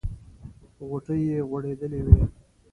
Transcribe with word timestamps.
غوټۍ 0.87 1.21
یې 1.29 1.37
غوړېدلې 1.49 2.01
وې. 2.05 2.21